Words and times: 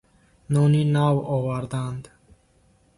Нони 0.53 0.85
нав 0.85 1.15
оварданд. 1.33 2.03